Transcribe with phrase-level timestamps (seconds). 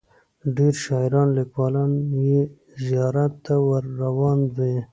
[0.55, 1.91] ډیر شاعران لیکوالان
[2.27, 2.41] یې
[2.85, 4.75] زیارت ته ور روان وي.